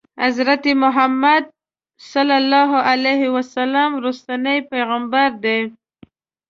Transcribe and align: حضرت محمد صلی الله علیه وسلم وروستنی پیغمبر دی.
حضرت 0.23 0.65
محمد 0.83 1.43
صلی 2.11 2.35
الله 2.41 2.71
علیه 2.91 3.27
وسلم 3.35 3.89
وروستنی 3.95 4.57
پیغمبر 4.71 5.29
دی. 5.43 5.59